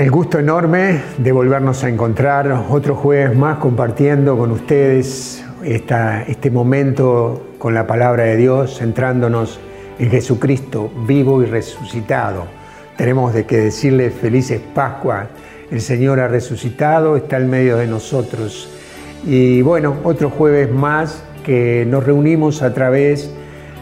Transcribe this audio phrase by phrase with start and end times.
[0.00, 6.50] El gusto enorme de volvernos a encontrar otro jueves más compartiendo con ustedes esta, este
[6.50, 9.60] momento con la palabra de Dios, centrándonos
[9.98, 12.46] en Jesucristo vivo y resucitado.
[12.96, 15.26] Tenemos de que decirle felices Pascua.
[15.70, 18.70] El Señor ha resucitado, está en medio de nosotros.
[19.26, 23.30] Y bueno, otro jueves más que nos reunimos a través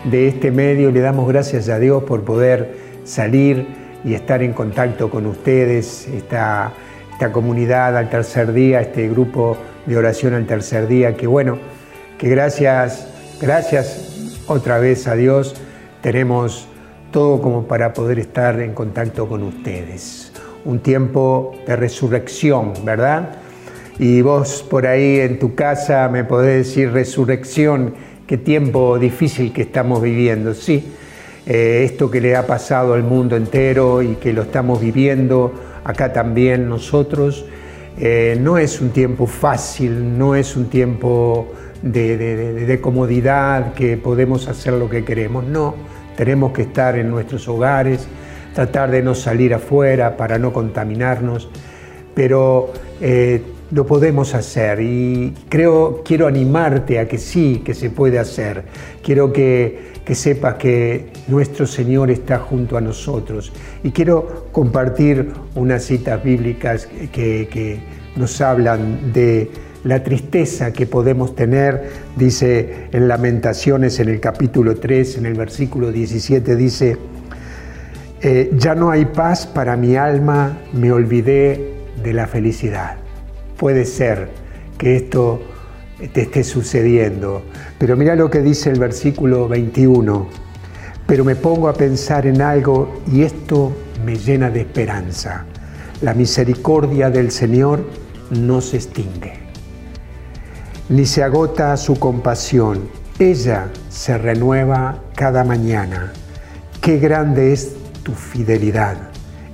[0.02, 0.90] de este medio.
[0.90, 6.72] Le damos gracias a Dios por poder salir y estar en contacto con ustedes, esta,
[7.12, 9.56] esta comunidad al tercer día, este grupo
[9.86, 11.58] de oración al tercer día, que bueno,
[12.18, 13.08] que gracias,
[13.40, 15.54] gracias otra vez a Dios
[16.00, 16.68] tenemos
[17.10, 20.32] todo como para poder estar en contacto con ustedes.
[20.64, 23.30] Un tiempo de resurrección, ¿verdad?
[23.98, 27.94] Y vos por ahí en tu casa me podés decir resurrección,
[28.26, 30.92] qué tiempo difícil que estamos viviendo, sí.
[31.50, 36.12] Eh, esto que le ha pasado al mundo entero y que lo estamos viviendo acá
[36.12, 37.46] también nosotros,
[37.98, 41.48] eh, no es un tiempo fácil, no es un tiempo
[41.80, 45.74] de, comodidad, que podemos hacer lo que queremos, no,
[46.18, 48.06] tenemos que estar en nuestros hogares,
[48.52, 51.48] tratar de no salir afuera para no contaminarnos,
[52.14, 58.18] pero eh, lo podemos hacer y creo, quiero animarte a que sí, que se puede
[58.18, 58.64] hacer.
[59.02, 63.52] Quiero que, que sepas que nuestro Señor está junto a nosotros.
[63.84, 69.48] Y quiero compartir unas citas bíblicas que, nos hablan de
[69.84, 75.92] la tristeza que podemos tener, dice en Lamentaciones en el capítulo 3, en el versículo
[75.92, 76.96] 17, dice,
[78.22, 82.96] eh, ya no hay paz para mi alma, me olvidé de la felicidad
[83.58, 84.28] puede ser
[84.78, 85.42] que esto
[86.12, 87.42] te esté sucediendo.
[87.78, 90.28] Pero mira lo que dice el versículo 21.
[91.06, 93.72] Pero me pongo a pensar en algo y esto
[94.04, 95.46] me llena de esperanza.
[96.02, 97.84] La misericordia del Señor
[98.30, 99.32] no se extingue,
[100.88, 102.88] ni se agota su compasión.
[103.18, 106.12] Ella se renueva cada mañana.
[106.80, 108.96] Qué grande es tu fidelidad.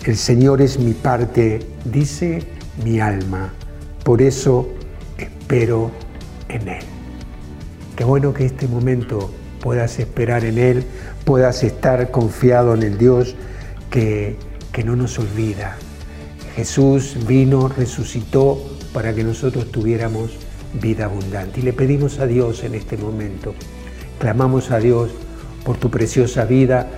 [0.05, 2.43] El Señor es mi parte, dice
[2.85, 3.53] mi alma
[4.05, 4.69] por eso
[5.17, 5.91] espero
[6.55, 6.85] en Él.
[7.97, 10.85] Qué bueno que este momento puedas esperar en Él,
[11.25, 13.35] puedas estar confiado en el Dios
[13.91, 14.37] que,
[14.73, 15.77] que no nos olvida.
[16.57, 20.33] Jesús vino, resucitó para que nosotros tuviéramos
[20.81, 21.61] vida abundante.
[21.61, 23.55] Y le pedimos a Dios en este momento,
[24.19, 25.11] clamamos a Dios
[25.65, 26.89] por tu preciosa vida,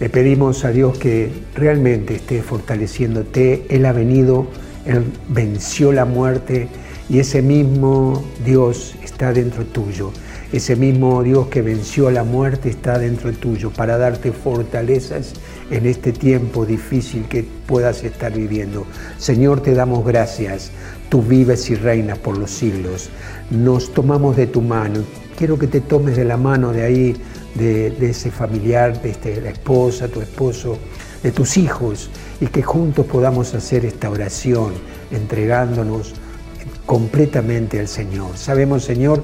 [0.00, 3.66] le pedimos a Dios que realmente esté fortaleciéndote.
[3.68, 4.48] Él ha venido
[4.88, 6.68] él venció la muerte
[7.08, 10.12] y ese mismo Dios está dentro tuyo.
[10.52, 15.34] Ese mismo Dios que venció la muerte está dentro tuyo para darte fortalezas
[15.70, 18.86] en este tiempo difícil que puedas estar viviendo.
[19.18, 20.70] Señor, te damos gracias.
[21.08, 23.10] Tú vives y reinas por los siglos.
[23.50, 25.00] Nos tomamos de tu mano.
[25.36, 27.16] Quiero que te tomes de la mano de ahí,
[27.54, 30.78] de, ese familiar, de este, la esposa, tu esposo,
[31.22, 34.72] de tus hijos y que juntos podamos hacer esta oración
[35.10, 36.14] entregándonos
[36.88, 38.38] completamente al Señor.
[38.38, 39.22] Sabemos, Señor,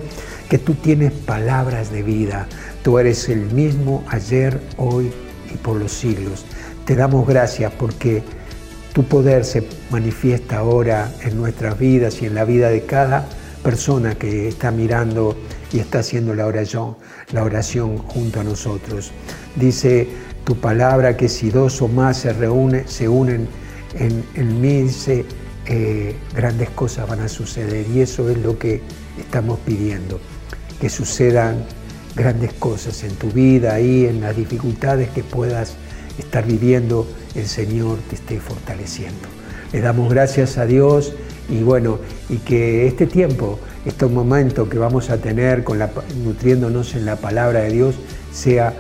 [0.50, 2.46] que tú tienes palabras de vida.
[2.82, 5.10] Tú eres el mismo ayer, hoy
[5.50, 6.44] y por los siglos.
[6.84, 8.22] Te damos gracias porque
[8.92, 13.24] tu poder se manifiesta ahora en nuestras vidas y en la vida de cada
[13.62, 15.34] persona que está mirando
[15.72, 16.98] y está haciendo la oración,
[17.32, 19.10] la oración junto a nosotros.
[19.56, 20.06] Dice
[20.44, 23.48] tu palabra que si dos o más se, reúnen, se unen
[23.98, 25.24] en, mí, dice,
[26.34, 27.86] grandes cosas van a suceder.
[27.88, 28.82] Y eso es lo que
[29.18, 30.20] estamos pidiendo,
[30.80, 31.64] que sucedan
[32.14, 35.76] grandes cosas en tu vida y en las dificultades que puedas
[36.18, 39.28] estar viviendo, el Señor te esté fortaleciendo.
[39.72, 41.12] Le damos gracias a Dios
[41.48, 45.90] y bueno, y que este tiempo, este momento que vamos a tener con la,
[46.24, 47.96] nutriéndonos en la palabra de Dios,
[48.32, 48.72] sea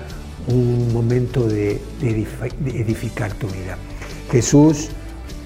[0.46, 3.76] un momento de, edificar tu vida.
[4.30, 4.90] Jesús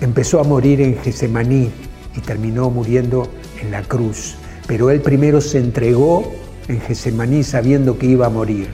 [0.00, 1.70] empezó a morir en Gesemaní
[2.16, 3.28] y terminó muriendo
[3.60, 4.36] en la cruz,
[4.66, 6.32] pero él primero se entregó
[6.68, 8.68] en Gesemaní sabiendo que iba a morir.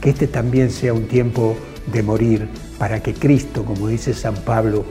[0.00, 1.56] Que este también sea un tiempo
[1.92, 4.84] de morir para que Cristo, como dice San Pablo,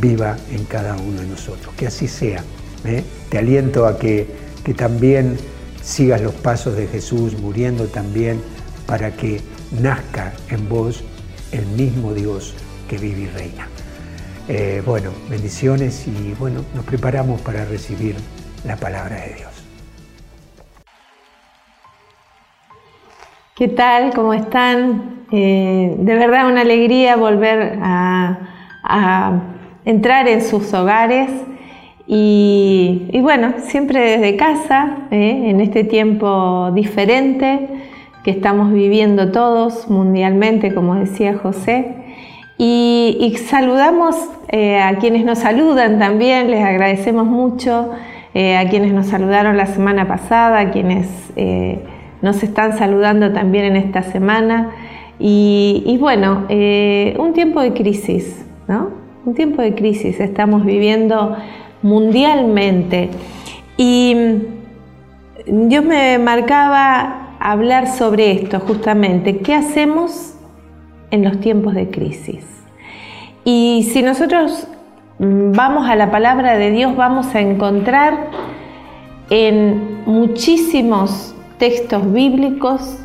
[0.00, 1.74] viva en cada uno de nosotros.
[1.76, 2.42] Que así sea.
[2.84, 3.04] ¿eh?
[3.28, 4.26] Te aliento a que,
[4.64, 5.36] que también
[5.82, 8.40] sigas los pasos de Jesús, muriendo también
[8.86, 9.40] para que
[9.80, 11.04] nazca en vos
[11.52, 12.54] el mismo Dios
[12.88, 13.68] que vive y reina.
[14.48, 18.16] Eh, bueno, bendiciones y bueno, nos preparamos para recibir
[18.66, 19.50] la palabra de Dios.
[23.54, 24.12] ¿Qué tal?
[24.12, 25.26] ¿Cómo están?
[25.30, 28.38] Eh, de verdad una alegría volver a,
[29.84, 31.30] entrar en sus hogares
[32.06, 35.44] y, bueno, siempre desde casa, ¿eh?
[35.46, 37.68] en este tiempo diferente
[38.24, 42.01] que estamos viviendo todos mundialmente, como decía José.
[42.58, 44.16] Y, saludamos
[44.48, 47.90] eh, a quienes nos saludan también, les agradecemos mucho
[48.34, 51.08] eh, a quienes nos saludaron la semana pasada, a quienes
[52.20, 54.70] nos están saludando también en esta semana.
[55.18, 58.90] Y, bueno, un tiempo de crisis, ¿no?
[59.24, 61.36] Un tiempo de crisis estamos viviendo
[61.82, 63.10] mundialmente.
[63.76, 64.16] Y
[65.46, 70.31] Dios me marcaba hablar sobre esto justamente, ¿qué hacemos
[71.12, 72.44] en los tiempos de crisis?
[73.44, 74.66] Y si nosotros
[75.18, 78.28] vamos a la palabra de Dios, vamos a encontrar
[79.30, 82.98] en muchísimos textos bíblicos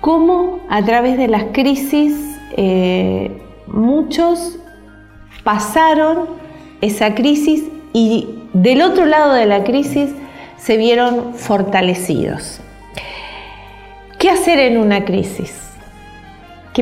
[0.00, 4.58] cómo a través de las crisis eh, muchos
[5.44, 6.26] pasaron
[6.80, 10.10] esa crisis y del otro lado de la crisis
[10.56, 12.60] se vieron fortalecidos.
[14.18, 15.67] ¿Qué hacer en una crisis?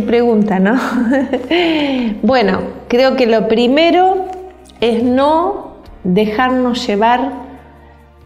[0.00, 0.78] Pregunta, ¿no?
[2.22, 4.26] bueno, creo que lo primero
[4.80, 7.32] es no dejarnos llevar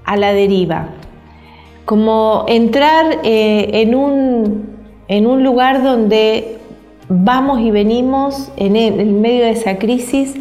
[0.04, 0.88] a la deriva,
[1.84, 4.76] como entrar eh, en, un,
[5.08, 6.58] en un lugar donde
[7.08, 10.34] vamos y venimos en, el, medio de esa crisis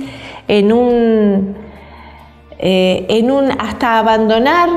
[0.47, 1.55] en un,
[2.59, 4.69] eh, en un hasta abandonar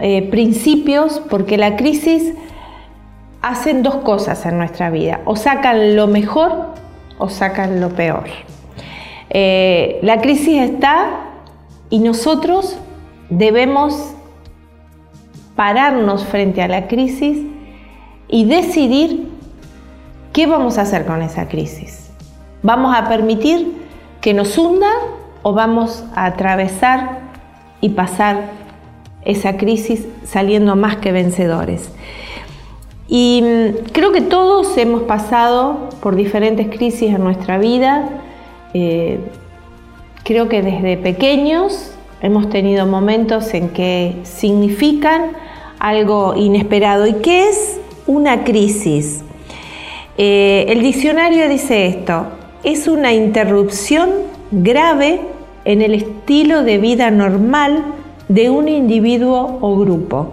[0.00, 2.34] eh, principios, porque la crisis
[3.42, 6.74] hacen dos cosas en nuestra vida, o sacan lo mejor
[7.18, 8.24] o sacan lo peor.
[9.30, 11.06] Eh, la crisis está
[11.90, 12.78] y nosotros
[13.28, 14.14] debemos
[15.56, 17.38] pararnos frente a la crisis
[18.28, 19.28] y decidir
[20.32, 22.10] qué vamos a hacer con esa crisis.
[22.62, 23.82] ¿Vamos a permitir
[24.20, 24.90] que nos hunda
[25.42, 27.18] o vamos a atravesar
[27.80, 28.50] y pasar
[29.24, 31.90] esa crisis saliendo más que vencedores.
[33.14, 38.08] Y mm, creo que todos hemos pasado por diferentes crisis en nuestra vida.
[38.72, 39.20] Eh,
[40.24, 41.92] creo que desde pequeños
[42.22, 45.32] hemos tenido momentos en que significan
[45.78, 47.06] algo inesperado.
[47.06, 49.22] ¿Y qué es una crisis?
[50.16, 52.28] Eh, el diccionario dice esto,
[52.64, 54.08] es una interrupción
[54.52, 55.20] grave
[55.66, 57.84] en el estilo de vida normal
[58.28, 60.32] de un individuo o grupo,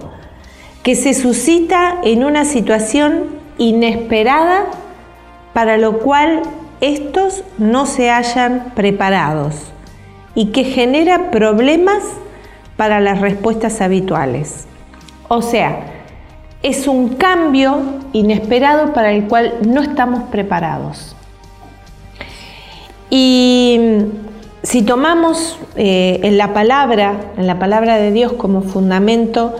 [0.83, 3.25] que se suscita en una situación
[3.57, 4.65] inesperada
[5.53, 6.41] para lo cual
[6.81, 9.55] estos no se hayan preparados
[10.35, 12.03] y que genera problemas
[12.77, 14.65] para las respuestas habituales.
[15.27, 15.81] O sea,
[16.63, 17.81] es un cambio
[18.13, 21.15] inesperado para el cual no estamos preparados.
[23.09, 23.79] Y
[24.63, 29.55] si tomamos eh, en la palabra, en la palabra de Dios como fundamento,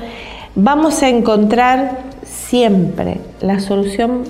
[0.56, 4.24] vamos a encontrar siempre la solución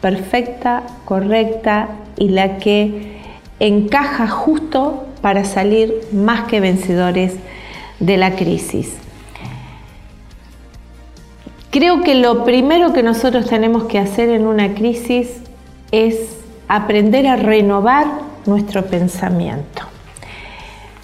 [0.00, 3.20] perfecta, correcta y la que
[3.58, 7.34] encaja justo para salir más que vencedores
[7.98, 8.94] de la crisis.
[11.70, 15.28] Creo que lo primero que nosotros tenemos que hacer en una crisis
[15.92, 18.06] es aprender a renovar
[18.46, 19.82] nuestro pensamiento.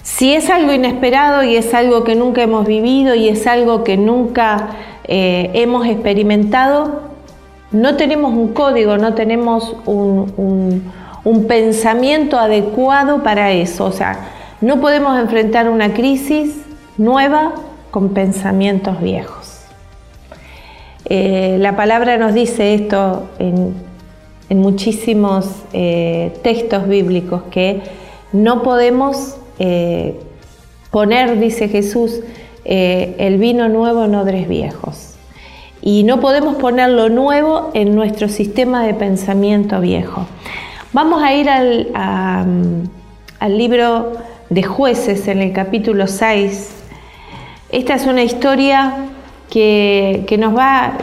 [0.07, 3.97] Si es algo inesperado y es algo que nunca hemos vivido y es algo que
[3.97, 4.69] nunca
[5.03, 7.01] eh, hemos experimentado,
[7.71, 10.91] no tenemos un código, no tenemos un,
[11.47, 13.83] pensamiento adecuado para eso.
[13.83, 14.29] O sea,
[14.61, 16.55] no podemos enfrentar una crisis
[16.97, 17.53] nueva
[17.91, 19.65] con pensamientos viejos.
[21.09, 23.75] Eh, la palabra nos dice esto en
[24.49, 27.81] en muchísimos eh, textos bíblicos que
[28.31, 30.19] no podemos eh,
[30.91, 32.21] poner, dice Jesús,
[32.65, 35.15] eh, el vino nuevo en odres viejos.
[35.81, 40.25] Y no podemos poner lo nuevo en nuestro sistema de pensamiento viejo.
[40.91, 41.89] Vamos a ir al,
[43.39, 44.13] al libro
[44.49, 46.75] de jueces en el capítulo 6.
[47.69, 49.07] Esta es una historia
[49.49, 50.97] que, que nos va,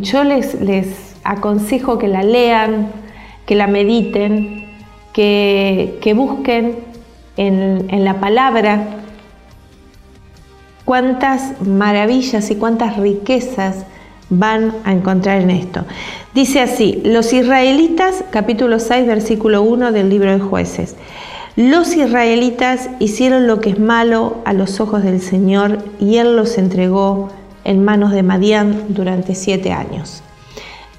[0.00, 2.88] yo les, les aconsejo que la lean,
[3.46, 4.60] que la mediten,
[5.12, 6.78] que, busquen
[7.36, 8.84] en, la palabra
[10.84, 13.84] cuántas maravillas y cuántas riquezas
[14.28, 15.84] van a encontrar en esto.
[16.34, 20.96] Dice así, los israelitas, capítulo 6, versículo 1 del libro de jueces.
[21.56, 26.58] Los israelitas hicieron lo que es malo a los ojos del Señor y Él los
[26.58, 27.28] entregó
[27.64, 30.22] en manos de Madián durante siete años.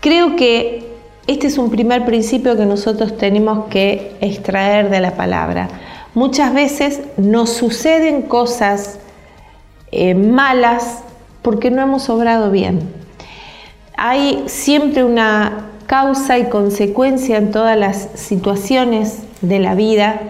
[0.02, 0.92] Creo que
[1.28, 5.70] este es un primer principio que nosotros tenemos que extraer de la palabra.
[6.14, 9.00] Muchas veces nos suceden cosas
[9.92, 11.04] eh, malas
[11.42, 12.82] porque no hemos obrado bien.
[13.98, 20.22] Hay siempre una causa y consecuencia en todas las situaciones de la vida.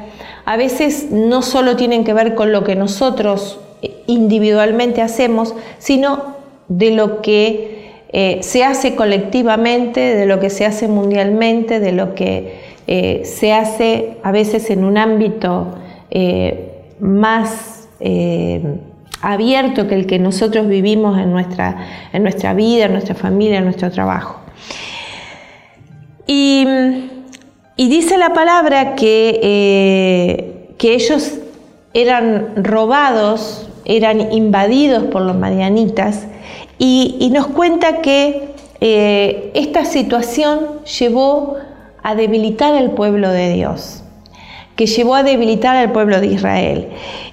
[0.45, 6.35] A veces no solo tienen que ver con lo que nosotros eh, individualmente hacemos, sino
[6.67, 7.81] de lo que
[8.13, 13.53] eh, se hace colectivamente, de lo que se hace mundialmente, de lo que eh, se
[13.53, 15.75] hace a veces en un ámbito
[16.99, 17.87] más
[19.21, 23.65] abierto que el que nosotros vivimos en nuestra, en nuestra vida, en nuestra familia, en
[23.65, 24.39] nuestro trabajo.
[26.27, 26.65] Y,
[27.77, 31.39] dice la palabra que, eh, que ellos
[31.93, 36.27] eran robados, eran invadidos por los madianitas,
[36.77, 41.57] y, nos cuenta que eh, esta situación llevó
[42.03, 44.03] a debilitar al pueblo de Dios,
[44.75, 46.87] que llevó a debilitar al pueblo de Israel.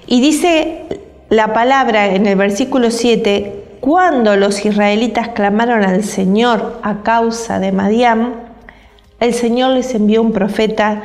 [0.07, 0.83] Y dice
[1.29, 7.71] la palabra en el versículo 7, cuando los israelitas clamaron al Señor a causa de
[7.71, 8.35] Madián,
[9.19, 11.01] el Señor les envió un profeta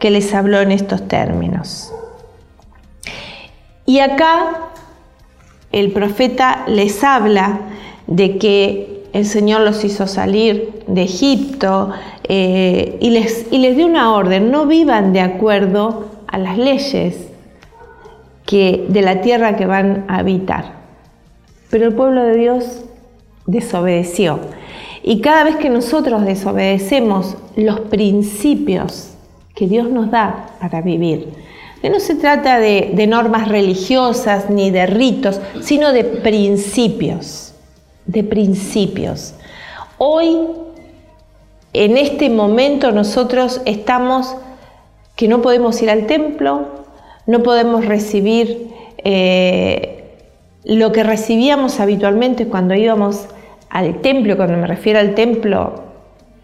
[0.00, 1.92] que les habló en estos términos.
[3.86, 4.70] Y acá
[5.72, 7.60] el profeta les habla
[8.06, 11.92] de que el Señor los hizo salir de Egipto
[12.28, 17.28] eh, y, les, y les dio una orden, no vivan de acuerdo a las leyes
[18.46, 20.72] que, de la tierra que van a habitar.
[21.70, 22.84] Pero el pueblo de Dios
[23.46, 24.40] desobedeció.
[25.02, 29.10] Y cada vez que nosotros desobedecemos los principios
[29.54, 31.28] que Dios nos da para vivir,
[31.90, 37.52] no se trata de, de normas religiosas ni de ritos, sino de principios,
[38.06, 39.34] de principios.
[39.98, 40.38] Hoy,
[41.74, 44.36] en este momento, nosotros estamos
[45.16, 46.68] que no podemos ir al templo,
[47.26, 50.18] no podemos recibir eh,
[50.64, 53.26] lo que recibíamos habitualmente cuando íbamos
[53.70, 54.36] al templo.
[54.36, 55.82] Cuando me refiero al templo,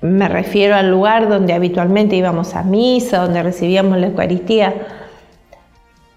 [0.00, 4.74] me refiero al lugar donde habitualmente íbamos a misa, donde recibíamos la Eucaristía.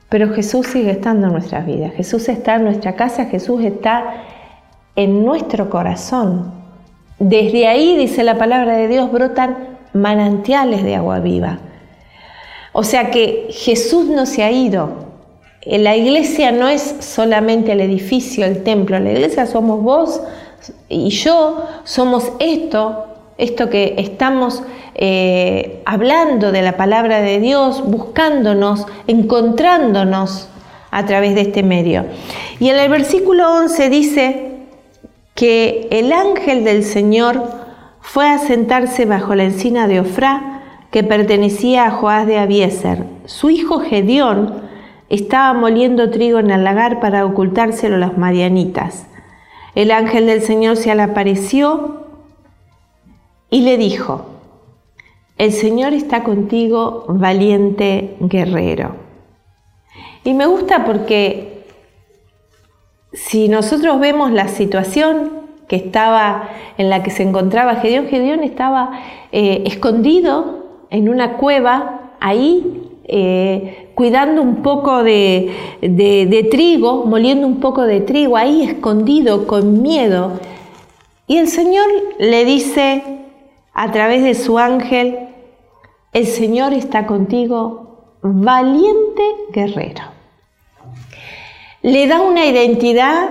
[0.10, 1.93] Pero Jesús sigue estando en nuestras vidas.
[1.93, 4.24] Jesús está en nuestra casa, Jesús está
[4.96, 6.62] en nuestro corazón.
[7.24, 11.60] Desde ahí, dice la palabra de Dios, brotan manantiales de agua viva.
[12.74, 15.06] O sea que Jesús no se ha ido.
[15.65, 19.00] La iglesia no es solamente el edificio, el templo.
[19.00, 20.20] La iglesia somos vos
[20.89, 23.06] y yo, somos esto,
[23.38, 24.62] esto que estamos
[24.96, 30.50] eh, hablando de la palabra de Dios, buscándonos, encontrándonos
[30.92, 32.03] a través de este medio.
[32.60, 34.53] Y en el versículo 11 dice
[35.36, 37.44] que el ángel del Señor
[38.02, 40.62] fue a sentarse bajo la encina de Ofrá
[40.92, 43.06] que pertenecía a Joás de Abieser.
[43.25, 44.62] Su hijo Gedeón
[45.10, 49.08] estaba moliendo trigo en el lagar para ocultárselo a los madianitas.
[49.75, 52.06] El ángel del Señor se le apareció
[53.50, 54.25] y le dijo,
[55.38, 58.96] el Señor está contigo, valiente guerrero.
[60.24, 61.53] Y me gusta porque
[63.13, 69.00] si nosotros vemos la situación que estaba en la que se encontraba Gedeón, Gedeón estaba
[69.32, 75.51] eh, escondido en una cueva, ahí eh, cuidando un poco de,
[75.82, 80.39] de, trigo, moliendo un poco de trigo, ahí escondido, con miedo.
[81.27, 81.86] Y el Señor
[82.20, 83.03] le dice
[83.74, 85.20] a través de su ángel,
[86.12, 90.12] el Señor está contigo, valiente guerrero.
[91.84, 93.30] Le da una identidad,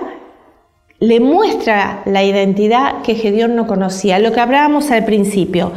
[1.00, 5.73] le muestra la identidad que Gedeón no conocía, lo que hablábamos al principio.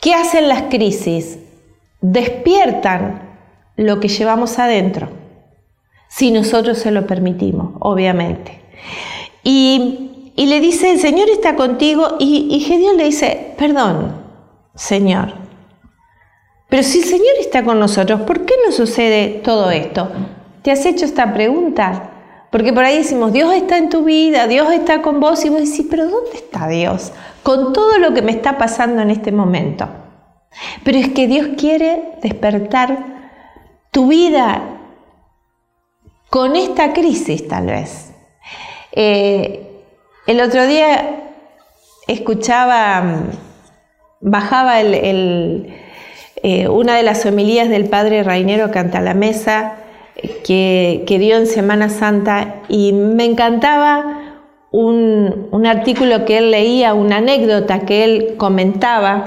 [0.00, 1.38] ¿Qué hacen las crisis?
[2.02, 3.30] Despiertan
[3.76, 5.08] lo que llevamos adentro,
[6.08, 8.60] si nosotros se lo permitimos, obviamente.
[9.42, 14.22] Y, le dice, el Señor está contigo, y, y Gedeón le dice, perdón,
[14.74, 15.32] Señor,
[16.68, 20.10] pero si el Señor está con nosotros, ¿por qué no sucede todo esto?
[20.62, 22.10] ¿Te has hecho esta pregunta?
[22.50, 25.60] Porque por ahí decimos, Dios está en tu vida, Dios está con vos, y vos
[25.60, 27.12] decís, pero ¿dónde está Dios?
[27.42, 29.88] con todo lo que me está pasando en este momento.
[30.84, 33.30] Pero es que Dios quiere despertar
[33.90, 34.62] tu vida
[36.30, 38.12] con esta crisis tal vez.
[38.92, 39.68] Eh,
[40.26, 41.32] el otro día
[42.06, 43.24] escuchaba,
[44.20, 45.74] bajaba el,
[46.42, 49.76] eh, una de las homilías del padre Rainero Canta la Mesa
[50.44, 54.38] que, dio en Semana Santa y me encantaba
[54.70, 59.24] un, artículo que él leía, una anécdota que él comentaba,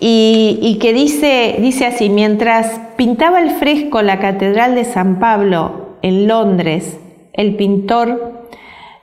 [0.00, 6.26] y, que dice, dice así, mientras pintaba el fresco la Catedral de San Pablo en
[6.26, 6.98] Londres,
[7.32, 8.44] el pintor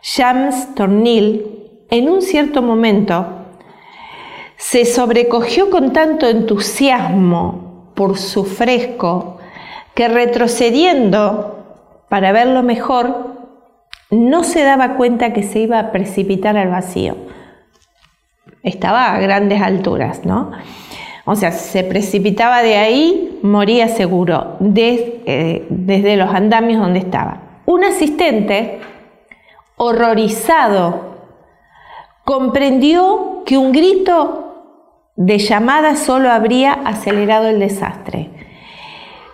[0.04, 1.46] James Tornil,
[1.90, 3.26] en un cierto momento,
[4.58, 9.40] se sobrecogió con tanto entusiasmo por su fresco
[9.94, 11.58] que retrocediendo
[12.10, 13.42] para verlo mejor,
[14.10, 17.16] no se daba cuenta que se iba a precipitar al vacío.
[18.64, 20.52] Estaba a grandes alturas, ¿no?
[21.26, 27.42] O sea, se precipitaba de ahí, moría seguro, eh, desde los andamios donde estaba.
[27.66, 28.80] Un asistente,
[29.78, 31.12] horrorizado,
[32.26, 34.42] comprendió que un grito
[35.16, 38.30] de llamada solo habría acelerado el desastre.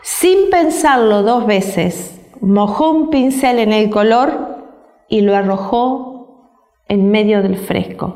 [0.09, 4.63] Sin pensarlo dos veces, mojó un pincel en el color
[5.09, 6.55] y lo arrojó
[6.87, 8.15] en medio del fresco.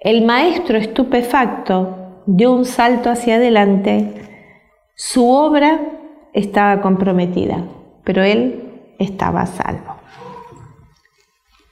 [0.00, 4.30] El maestro estupefacto dio un salto hacia adelante.
[4.94, 5.82] Su obra
[6.32, 7.66] estaba comprometida,
[8.02, 9.96] pero él estaba a salvo.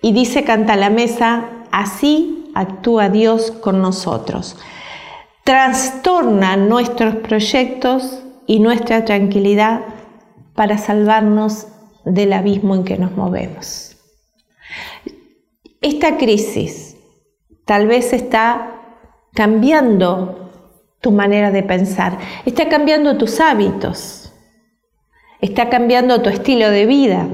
[0.02, 4.58] Y dice Canta la Mesa, así actúa Dios con nosotros.
[5.42, 9.82] Trastorna nuestros proyectos y nuestra tranquilidad
[10.54, 11.68] para salvarnos
[12.04, 13.96] del abismo en que nos movemos.
[15.82, 16.96] Esta crisis
[17.66, 18.72] tal vez está
[19.34, 20.50] cambiando
[21.00, 24.32] tu manera de pensar, está cambiando tus hábitos,
[25.42, 27.28] está cambiando tu estilo de vida.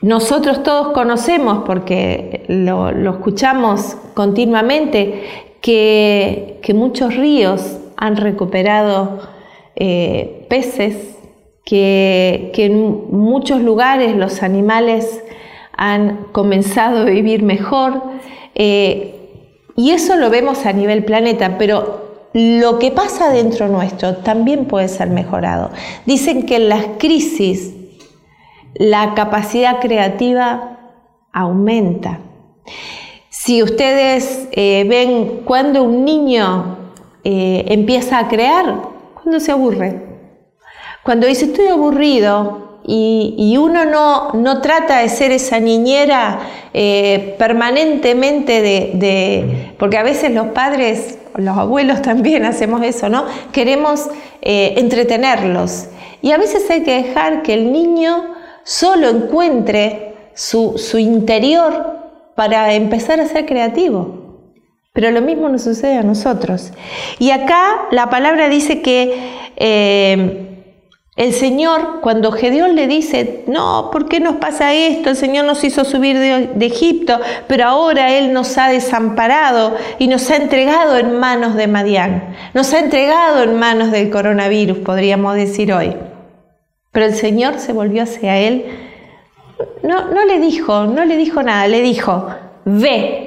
[0.00, 9.34] Nosotros todos conocemos, porque lo, escuchamos continuamente, que, que muchos ríos han recuperado
[9.78, 10.96] eh, peces,
[11.66, 15.22] que, en muchos lugares los animales
[15.76, 18.02] han comenzado a vivir mejor.
[18.54, 19.12] Eh,
[19.76, 24.88] y eso lo vemos a nivel planeta, pero lo que pasa dentro nuestro también puede
[24.88, 25.70] ser mejorado.
[26.06, 27.74] Dicen que en las crisis
[28.72, 30.78] la capacidad creativa
[31.32, 32.20] aumenta.
[33.28, 36.78] Si ustedes eh, ven cuando un niño
[37.28, 38.95] empieza a crear,
[39.26, 40.02] cuando se aburre.
[41.02, 46.38] Cuando dice estoy aburrido y, uno no, no, trata de ser esa niñera
[46.72, 53.24] eh, permanentemente de, porque a veces los padres, los abuelos también hacemos eso, ¿no?
[53.50, 54.08] Queremos
[54.42, 55.86] eh, entretenerlos.
[56.22, 61.96] Y a veces hay que dejar que el niño solo encuentre su, su interior
[62.36, 64.15] para empezar a ser creativo.
[64.96, 66.72] Pero lo mismo nos sucede a nosotros.
[67.18, 70.46] Y acá la palabra dice que eh,
[71.16, 75.10] el Señor, cuando Gedeón le dice, no, ¿por qué nos pasa esto?
[75.10, 80.30] El Señor nos hizo subir de, Egipto, pero ahora Él nos ha desamparado y nos
[80.30, 82.34] ha entregado en manos de Madián.
[82.54, 85.94] Nos ha entregado en manos del coronavirus, podríamos decir hoy.
[86.90, 88.64] Pero el Señor se volvió hacia Él.
[89.82, 92.28] No, no le dijo, no le dijo nada, le dijo,
[92.64, 93.25] ve,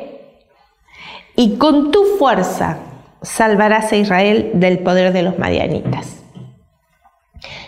[1.35, 2.77] y con tu fuerza
[3.21, 6.17] salvarás a Israel del poder de los madianitas.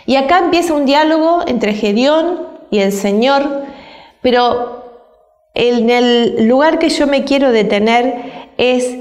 [0.06, 3.64] Y acá empieza un diálogo entre Gedeón y el Señor,
[4.20, 4.82] pero
[5.54, 8.96] en el lugar que yo me quiero detener es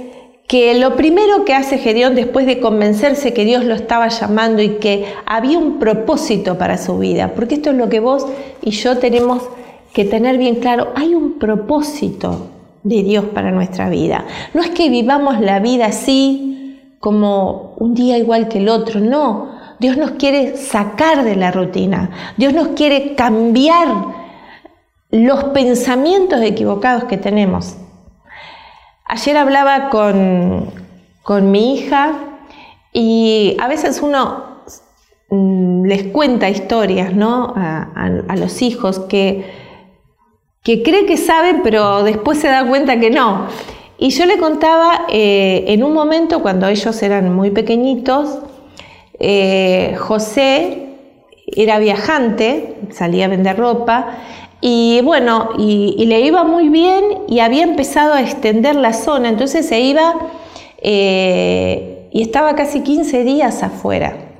[0.48, 4.76] que lo primero que hace Gedeón después de convencerse que Dios lo estaba llamando y
[4.80, 8.28] que había un propósito para su vida, porque esto es lo que vos
[8.62, 9.44] y yo tenemos
[9.94, 12.50] que tener bien claro, hay un propósito
[12.84, 14.26] de Dios para nuestra vida.
[14.54, 19.52] No es que vivamos la vida así como un día igual que el otro, no.
[19.80, 22.12] Dios nos quiere sacar de la rutina.
[22.38, 23.88] Dios nos quiere cambiar
[25.10, 27.78] los pensamientos equivocados que tenemos.
[29.06, 30.72] Ayer hablaba con,
[31.24, 32.14] con mi hija
[32.94, 34.62] y a veces uno
[35.30, 37.54] mm, les cuenta historias ¿no?
[37.56, 39.71] a los hijos que
[40.64, 43.48] que cree que sabe, pero después se da cuenta que no.
[43.98, 48.40] Y yo le contaba eh, en un momento cuando ellos eran muy pequeñitos,
[49.20, 50.88] eh, José
[51.48, 54.18] era viajante, salía a vender ropa
[54.62, 59.68] y bueno, y, le iba muy bien y había empezado a extender la zona, entonces
[59.68, 60.16] se iba
[60.82, 64.31] eh, y estaba casi 15 días afuera.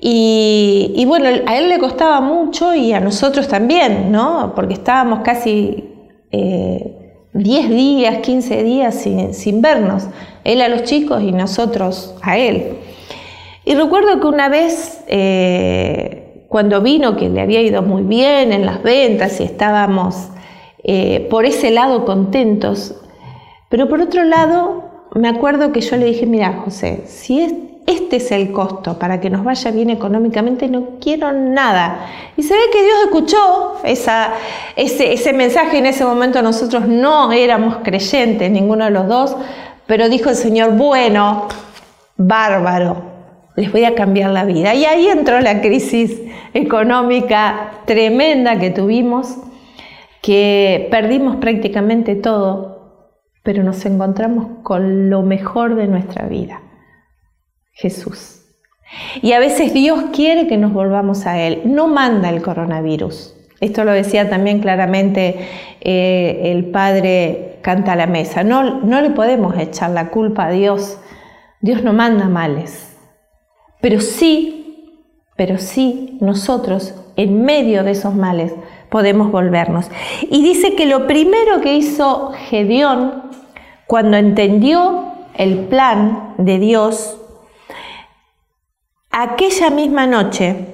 [0.00, 4.52] Y, bueno, a él le costaba mucho y a nosotros también, ¿no?
[4.54, 5.84] Porque estábamos casi
[6.30, 10.06] 10 eh, días, 15 días sin, vernos.
[10.44, 12.78] Él a los chicos y nosotros a él.
[13.64, 18.64] Y recuerdo que una vez, eh, cuando vino, que le había ido muy bien en
[18.64, 20.28] las ventas y estábamos
[20.84, 22.94] eh, por ese lado contentos,
[23.68, 24.84] pero por otro lado
[25.14, 29.30] me acuerdo que yo le dije, mira José, si este es el costo para que
[29.30, 32.06] nos vaya bien económicamente, no quiero nada.
[32.36, 34.12] Y se ve que Dios escuchó ese,
[34.76, 35.78] ese mensaje.
[35.78, 39.36] En ese momento nosotros no éramos creyentes, ninguno de los dos,
[39.86, 41.48] pero dijo el Señor, bueno,
[42.18, 43.02] bárbaro,
[43.56, 44.74] les voy a cambiar la vida.
[44.74, 46.20] Y ahí entró la crisis
[46.52, 49.38] económica tremenda que tuvimos,
[50.20, 56.60] que perdimos prácticamente todo, pero nos encontramos con lo mejor de nuestra vida,
[57.78, 58.42] Jesús.
[59.22, 63.34] Y a veces Dios quiere que nos volvamos a Él, no manda el coronavirus.
[63.60, 65.36] Esto lo decía también claramente
[65.80, 68.42] eh, el padre Canta la Mesa.
[68.42, 70.98] No, no le podemos echar la culpa a Dios.
[71.60, 72.96] Dios no manda males.
[73.80, 75.04] Pero sí,
[75.36, 78.52] pero sí nosotros en medio de esos males
[78.90, 79.88] podemos volvernos.
[80.30, 83.22] Y dice que lo primero que hizo Gedeón
[83.86, 87.18] cuando entendió el plan de Dios,
[89.10, 90.66] aquella misma noche,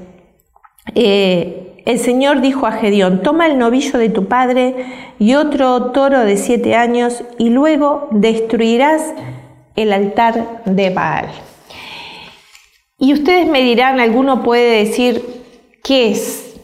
[0.94, 4.86] eh, el Señor dijo a Gedeón, toma el novillo de tu padre
[5.18, 9.14] y otro toro de siete años y luego destruirás
[9.76, 11.28] el altar de Baal.
[12.98, 15.22] Y ustedes me dirán, alguno puede decir,
[15.82, 16.54] ¿qué es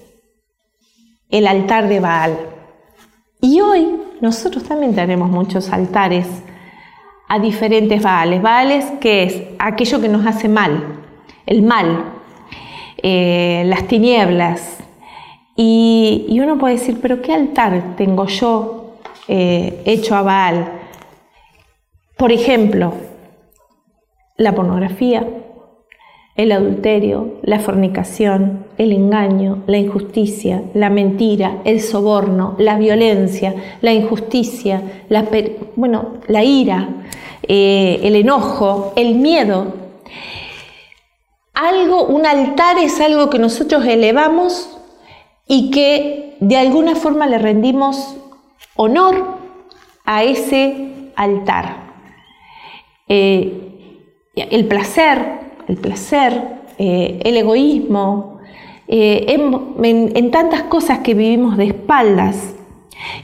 [1.28, 2.38] el altar de Baal?
[3.42, 6.26] Y hoy nosotros también tenemos muchos altares
[7.28, 8.40] a diferentes Baales.
[8.40, 11.00] Baales, que es aquello que nos hace mal,
[11.50, 12.04] el mal,
[13.02, 14.78] eh, las tinieblas.
[15.56, 18.94] Y, uno puede decir, pero ¿qué altar tengo yo
[19.28, 20.72] eh, hecho a Baal?
[22.16, 22.94] Por ejemplo,
[24.36, 25.26] la pornografía,
[26.36, 33.92] el adulterio, la fornicación, el engaño, la injusticia, la mentira, el soborno, la violencia, la
[33.92, 35.28] injusticia, la,
[35.76, 36.88] bueno, la ira,
[37.42, 39.89] eh, el enojo, el miedo.
[41.61, 44.79] Algo, un altar es algo que nosotros elevamos
[45.46, 48.16] y que de alguna forma le rendimos
[48.77, 49.37] honor
[50.07, 51.77] a ese altar.
[53.09, 54.01] Eh,
[54.37, 55.18] el placer,
[55.68, 58.40] el placer, eh, el egoísmo,
[58.88, 62.55] eh, en, tantas cosas que vivimos de espaldas.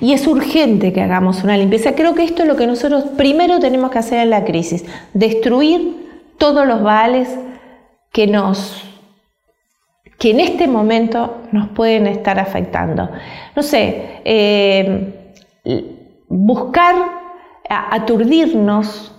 [0.03, 1.94] Y es urgente que hagamos una limpieza.
[1.94, 6.05] Creo que esto es lo que nosotros primero tenemos que hacer en la crisis, destruir
[6.37, 7.31] todos los vales
[8.12, 8.82] que nos
[10.18, 13.10] que en este momento nos pueden estar afectando.
[13.54, 15.34] No sé, eh,
[16.28, 16.94] buscar
[17.68, 19.12] aturdirnos,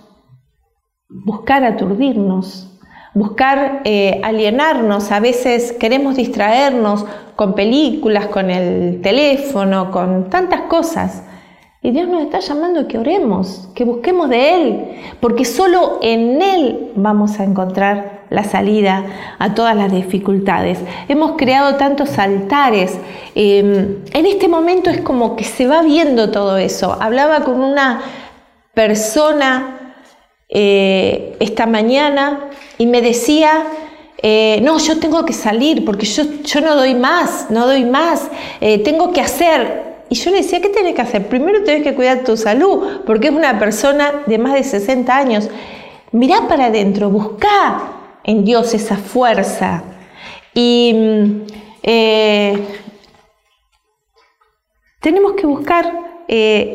[1.08, 2.68] buscar aturdirnos,
[3.14, 7.04] buscar eh, alienarnos, a veces queremos distraernos
[7.36, 11.24] con películas, con el teléfono, con tantas cosas.
[11.80, 14.84] Y Dios nos está llamando que oremos, que busquemos de Él,
[15.20, 19.04] porque solo en Él vamos a encontrar la salida
[19.38, 20.78] a todas las dificultades.
[21.08, 22.98] Hemos creado tantos altares.
[23.34, 26.96] Em, en este momento es como que se va viendo todo eso.
[27.00, 28.00] Hablaba con una
[28.74, 29.94] persona
[30.48, 33.64] eh, esta mañana y me decía,
[34.22, 38.28] eh, no, yo tengo que salir porque yo, yo no doy más, no doy más,
[38.60, 39.88] eh, tengo que hacer.
[40.10, 41.28] Y yo le decía, ¿qué tienes que hacer?
[41.28, 45.50] Primero tienes que cuidar tu salud, porque es una persona de más de 60 años.
[46.12, 47.97] Mirá para adentro, busca
[48.28, 49.82] en Dios esa fuerza.
[50.54, 51.46] Y mm,
[55.00, 55.90] tenemos que buscar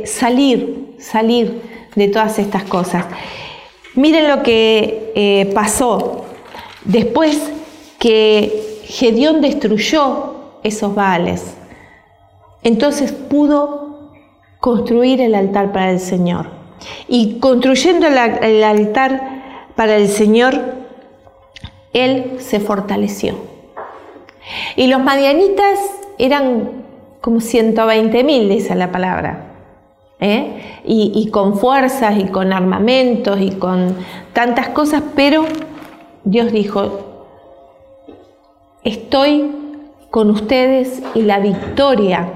[0.06, 1.62] salir, salir
[1.96, 3.06] de todas estas cosas.
[3.96, 6.26] Miren lo que eh, pasó
[6.84, 7.52] después
[8.00, 11.56] que Gedeón destruyó esos Baales.
[12.64, 14.12] Entonces pudo
[14.60, 16.48] construir el altar para el Señor.
[17.08, 20.83] Y construyendo el altar para el Señor,
[21.94, 23.36] él se fortaleció.
[24.76, 25.80] Y los madianitas
[26.18, 26.84] eran
[27.22, 29.54] como 120 mil, dice la palabra.
[30.24, 30.80] ¿eh?
[30.86, 33.98] y, con fuerzas y con armamentos y con
[34.32, 35.46] tantas cosas, pero
[36.24, 37.28] Dios dijo,
[38.84, 39.52] estoy
[40.10, 42.30] con ustedes y la victoria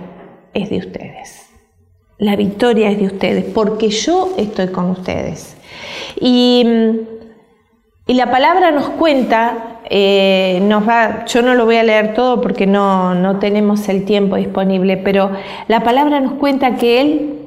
[0.54, 1.46] es de ustedes.
[2.18, 5.56] La victoria es de ustedes, porque yo estoy con ustedes.
[6.20, 6.66] Y,
[8.14, 10.62] la palabra nos cuenta, eh,
[11.28, 15.32] yo no lo voy a leer todo porque no, no tenemos el tiempo disponible, pero
[15.68, 17.38] la palabra nos cuenta que Él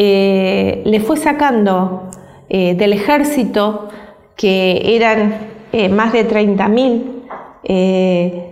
[0.00, 2.08] eh, le fue sacando
[2.48, 3.88] eh, del ejército,
[4.36, 8.44] que eran eh, más de 30.000,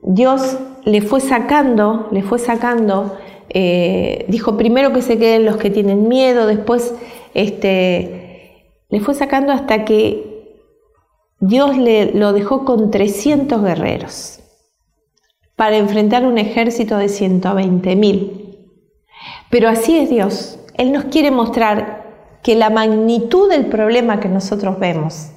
[0.00, 3.18] Dios le fue sacando, le fue sacando,
[4.28, 6.94] dijo primero que se queden los que tienen miedo, después
[7.34, 10.33] este, le fue sacando hasta que
[11.46, 14.40] Dios le, lo dejó con 300 guerreros
[15.56, 18.68] para enfrentar un ejército de 120 mil.
[19.50, 20.58] Pero así es Dios.
[20.76, 25.32] Él nos quiere mostrar que la magnitud del problema que nosotros vemos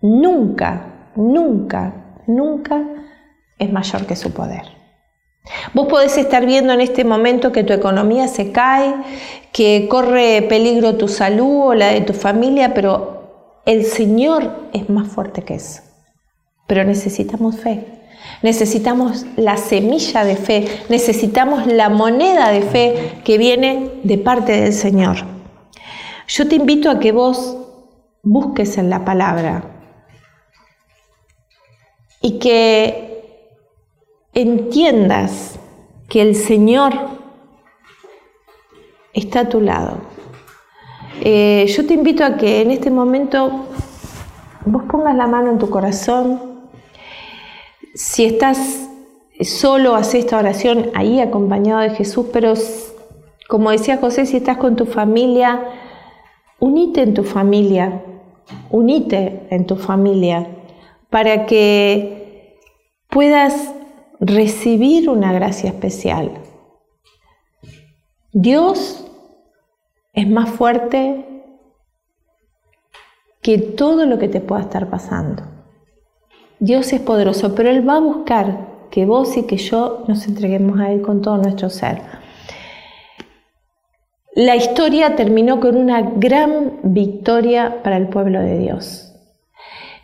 [0.00, 2.82] nunca, nunca, nunca
[3.58, 4.62] es mayor que su poder.
[5.74, 8.94] Vos podés estar viendo en este momento que tu economía se cae,
[9.52, 13.17] que corre peligro tu salud o la de tu familia, pero
[13.68, 15.82] el Señor es más fuerte que eso.
[16.66, 17.84] Pero necesitamos fe,
[18.42, 24.72] necesitamos la semilla de fe, necesitamos la moneda de fe que viene de parte del
[24.72, 25.18] Señor.
[26.28, 27.58] Yo te invito a que vos
[28.22, 29.62] busques en la palabra
[32.22, 33.52] y que
[34.32, 35.58] entiendas
[36.08, 36.94] que el Señor
[39.12, 40.17] está a tu lado.
[41.20, 43.66] Eh, yo te invito a que en este momento
[44.64, 46.40] vos pongas la mano en tu corazón.
[47.94, 48.88] Si estás
[49.40, 52.54] solo, haz esta oración ahí acompañado de Jesús, pero
[53.48, 55.60] como decía José, si estás con tu familia,
[56.60, 58.02] unite en tu familia,
[58.70, 60.48] unite en tu familia
[61.10, 62.58] para que
[63.08, 63.72] puedas
[64.20, 66.32] recibir una gracia especial.
[68.32, 69.07] Dios
[70.18, 71.24] es más fuerte
[73.40, 75.44] que todo lo que te pueda estar pasando.
[76.58, 80.80] Dios es poderoso, pero Él va a buscar que vos y que yo nos entreguemos
[80.80, 82.02] a Él con todo nuestro ser.
[84.34, 89.14] La historia terminó con una gran victoria para el pueblo de Dios.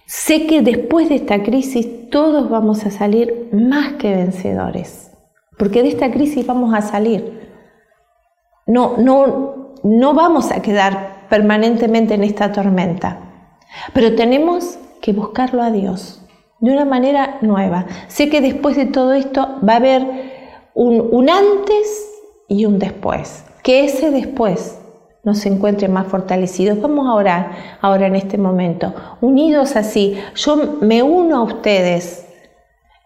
[0.07, 5.11] Sé que después de esta crisis todos vamos a salir más que vencedores,
[5.59, 7.51] porque de esta crisis vamos a salir.
[8.67, 13.19] No, no, no vamos a quedar permanentemente en esta tormenta,
[13.93, 16.23] pero tenemos que buscarlo a Dios
[16.61, 17.87] de una manera nueva.
[18.09, 20.07] Sé que después de todo esto va a haber
[20.75, 22.11] un, antes
[22.49, 24.79] y un después que ese después
[25.25, 26.81] nos encuentre más fortalecidos.
[26.81, 30.19] Vamos a orar ahora en este momento, unidos así.
[30.35, 32.27] Yo me uno a ustedes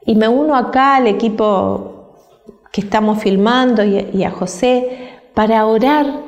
[0.05, 2.17] y me uno acá al equipo
[2.73, 6.28] que estamos filmando y, a José para orar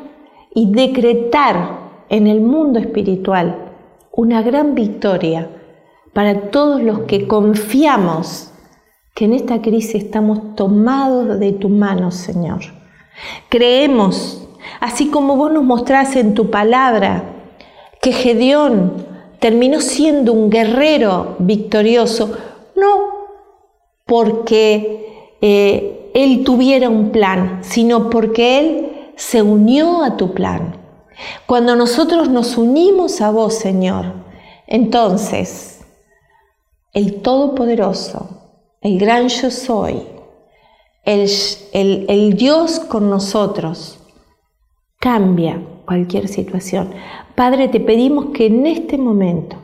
[0.55, 3.71] y decretar en el mundo espiritual
[4.13, 5.49] una gran victoria
[6.13, 8.53] para todos los que confiamos
[9.15, 12.61] que en esta crisis estamos tomados de tu mano, Señor.
[13.49, 14.49] Creemos,
[14.81, 17.25] así como vos nos mostrás en tu palabra,
[18.01, 19.07] que Gedeón
[19.39, 22.37] terminó siendo un guerrero victorioso,
[22.77, 23.21] no
[24.07, 30.77] porque eh, él tuviera un plan, sino porque él se unió a tu plan.
[31.45, 34.15] Cuando nosotros nos unimos a vos, Señor,
[34.67, 35.85] entonces
[36.95, 40.07] el Todopoderoso, el gran yo soy,
[41.05, 43.99] el, Dios con nosotros
[44.99, 46.91] cambia cualquier situación.
[47.35, 49.57] Padre, te pedimos que en este momento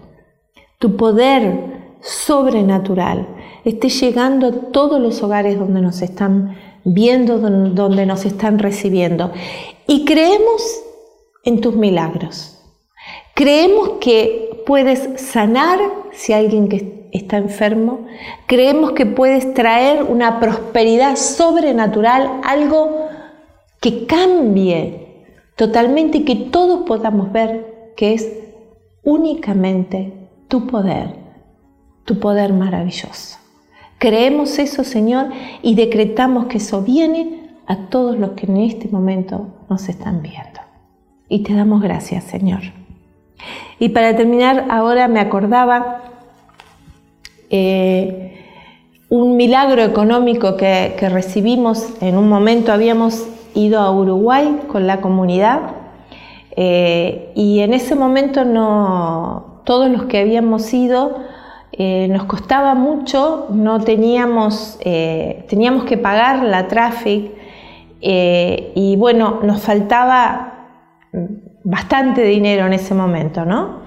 [0.78, 3.26] tu poder sobrenatural
[3.64, 9.32] esté llegando a todos los hogares donde nos están viendo, donde nos están recibiendo.
[9.86, 10.62] Y creemos
[11.44, 12.58] en tus milagros.
[13.34, 15.78] Creemos que puedes sanar
[16.12, 18.06] si alguien que está enfermo,
[18.46, 23.08] creemos que puedes traer una prosperidad sobrenatural, algo
[23.80, 25.24] que cambie
[25.56, 28.32] totalmente y que todos podamos ver que es
[29.02, 31.16] únicamente tu poder,
[32.04, 33.38] tu poder maravilloso.
[33.98, 35.28] Creemos eso, Señor,
[35.62, 40.60] y decretamos que eso viene a todos los que en este momento nos están viendo.
[41.28, 42.60] Y te damos gracias, Señor.
[43.78, 46.02] Y para terminar, ahora me acordaba
[47.50, 48.44] eh,
[49.08, 55.60] un milagro económico que, recibimos en un momento, habíamos ido a Uruguay con la comunidad
[56.56, 61.18] eh, y en ese momento no, todos los que habíamos ido
[61.78, 64.78] eh, nos costaba mucho, no teníamos,
[65.48, 67.32] teníamos que pagar la traffic
[68.00, 70.68] y bueno, nos faltaba
[71.64, 73.86] bastante dinero en ese momento, ¿no?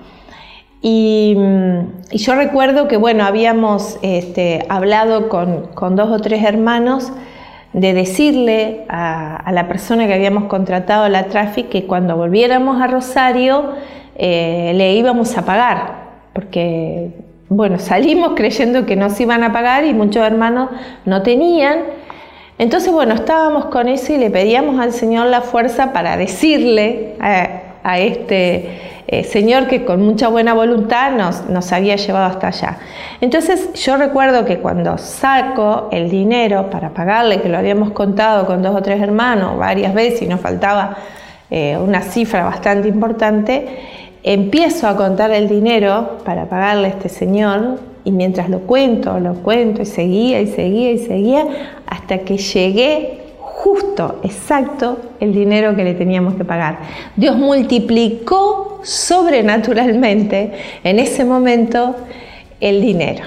[0.82, 1.36] Y,
[2.12, 7.12] yo recuerdo que, bueno, habíamos este, hablado con, dos o tres hermanos
[7.74, 13.74] de decirle a, la persona que habíamos contratado la traffic que cuando volviéramos a Rosario
[14.16, 17.12] eh, le íbamos a pagar, porque,
[17.50, 20.70] bueno, salimos creyendo que nos iban a pagar y muchos hermanos
[21.06, 21.80] no tenían.
[22.60, 27.98] Entonces, bueno, estábamos con eso y le pedíamos al Señor la fuerza para decirle a,
[27.98, 28.70] este
[29.08, 32.78] eh, Señor que con mucha buena voluntad nos, nos había llevado hasta allá.
[33.20, 38.62] Entonces yo recuerdo que cuando saco el dinero para pagarle, que lo habíamos contado con
[38.62, 40.98] dos o tres hermanos varias veces y nos faltaba
[41.50, 43.68] eh, una cifra bastante importante,
[44.24, 49.36] empiezo a contar el dinero para pagarle a este señor y mientras lo cuento, lo
[49.36, 51.46] cuento y seguía y seguía y seguía
[51.86, 56.80] hasta que llegué justo, exacto, el dinero que le teníamos que pagar.
[57.18, 60.52] Dios multiplicó sobrenaturalmente
[60.84, 61.96] en ese momento
[62.62, 63.26] el dinero.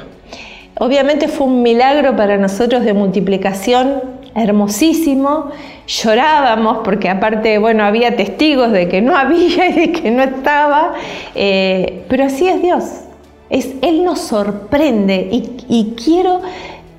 [0.78, 5.50] Obviamente fue un milagro para nosotros de multiplicación hermosísimo.
[5.86, 10.94] Llorábamos porque aparte, bueno, había testigos de que no había y de que no estaba,
[11.34, 12.84] eh, pero así es Dios.
[13.50, 16.40] Es, Él nos sorprende y, y quiero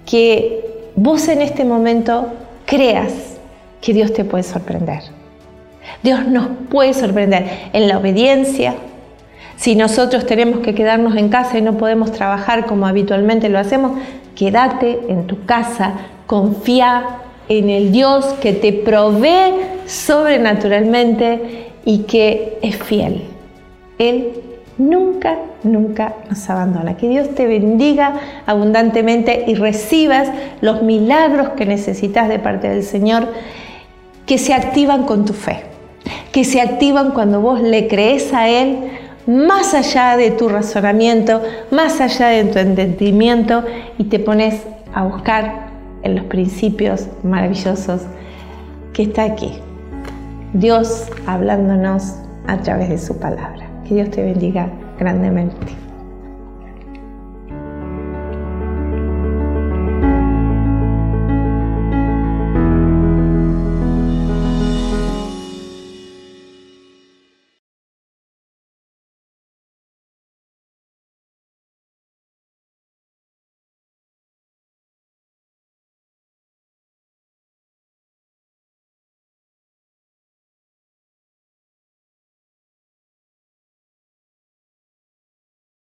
[0.05, 2.27] que vos en este momento
[2.65, 3.13] creas
[3.81, 5.01] que Dios te puede sorprender.
[6.03, 8.75] Dios nos puede sorprender en la obediencia.
[9.55, 13.93] Si nosotros tenemos que quedarnos en casa y no podemos trabajar como habitualmente lo hacemos,
[14.35, 15.93] quédate en tu casa,
[16.27, 17.19] confía
[17.49, 19.53] en el Dios que te provee
[19.85, 23.23] sobrenaturalmente y que es fiel.
[23.97, 24.33] Él
[24.77, 26.97] nunca, nunca nos abandona.
[26.97, 28.15] Que Dios te bendiga
[28.45, 30.29] abundantemente y recibas
[30.61, 33.27] los milagros que necesitas de parte del Señor
[34.25, 35.63] que se activan con tu fe,
[36.31, 38.77] que se activan cuando vos le crees a Él
[39.27, 43.63] más allá de tu razonamiento, más allá de tu entendimiento
[43.97, 44.61] y te pones
[44.93, 45.67] a buscar
[46.03, 48.01] en los principios maravillosos
[48.93, 49.51] que está aquí.
[50.53, 52.15] Dios hablándonos
[52.47, 53.67] a través de su palabra.
[53.87, 55.82] Que Dios te bendiga grandemente.